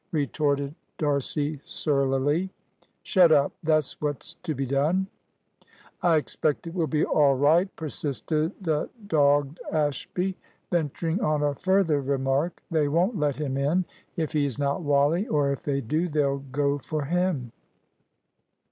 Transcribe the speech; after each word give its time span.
retorted 0.13 0.73
D'Arcy 0.97 1.59
surlily. 1.63 2.49
"Shut 3.03 3.31
up; 3.31 3.51
that's 3.61 4.01
what's 4.01 4.33
to 4.33 4.55
be 4.55 4.65
done." 4.65 5.05
"I 6.01 6.15
expect 6.15 6.65
it 6.65 6.73
will 6.73 6.87
be 6.87 7.05
all 7.05 7.35
right," 7.35 7.69
persisted 7.75 8.53
the 8.59 8.89
dogged 9.05 9.59
Ashby, 9.71 10.35
venturing 10.71 11.21
on 11.21 11.43
a 11.43 11.53
further 11.53 12.01
remark. 12.01 12.63
"They 12.71 12.87
won't 12.87 13.19
let 13.19 13.35
him 13.35 13.57
in, 13.57 13.85
if 14.17 14.31
he's 14.31 14.57
not 14.57 14.81
Wally; 14.81 15.27
or 15.27 15.51
if 15.51 15.61
they 15.61 15.81
do, 15.81 16.07
they'll 16.07 16.39
go 16.51 16.79
for 16.79 17.05
him." 17.05 17.51